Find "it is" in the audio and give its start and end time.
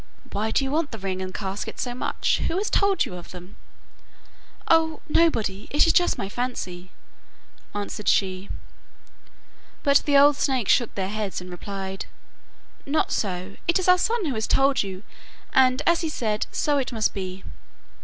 5.69-5.93, 13.67-13.87